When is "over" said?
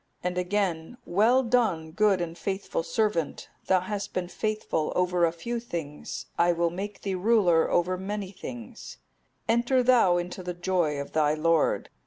4.95-5.25, 7.69-7.99